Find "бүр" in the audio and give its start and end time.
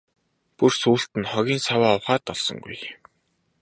0.57-0.73